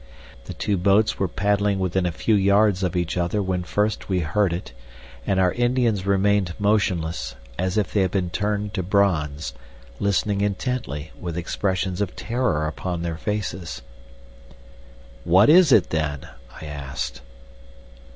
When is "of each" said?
2.81-3.17